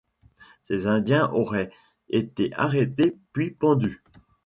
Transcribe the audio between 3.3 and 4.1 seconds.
puis pendus.